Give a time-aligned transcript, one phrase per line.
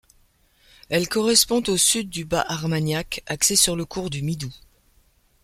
[0.89, 4.51] Elle correspond au sud du Bas-Armagnac, axé sur le cours du Midou.